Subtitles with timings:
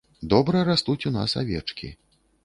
[0.33, 1.91] Добра растуць у нас авечкі.